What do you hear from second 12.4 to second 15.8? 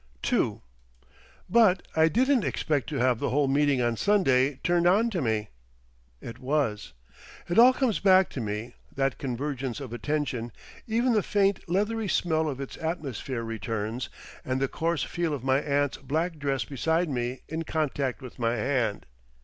of its atmosphere returns, and the coarse feel of my